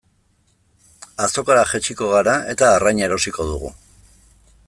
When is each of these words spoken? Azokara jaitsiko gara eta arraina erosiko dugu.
Azokara 1.25 1.65
jaitsiko 1.73 2.09
gara 2.15 2.35
eta 2.55 2.71
arraina 2.79 3.07
erosiko 3.11 3.49
dugu. 3.53 3.71